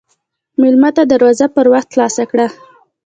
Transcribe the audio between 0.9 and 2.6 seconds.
ته دروازه پر وخت خلاصه کړه.